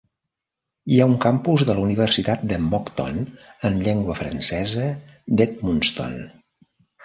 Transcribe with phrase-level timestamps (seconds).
[0.93, 3.21] Hi ha un campus de la Universitat de Moncton
[3.71, 4.91] en llengua francesa
[5.37, 6.21] d'Edmundston.